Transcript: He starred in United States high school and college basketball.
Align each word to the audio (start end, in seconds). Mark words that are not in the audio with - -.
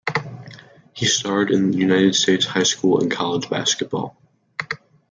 He 0.93 1.05
starred 1.05 1.51
in 1.51 1.73
United 1.73 2.15
States 2.15 2.43
high 2.47 2.63
school 2.63 2.99
and 3.01 3.11
college 3.11 3.51
basketball. 3.51 4.17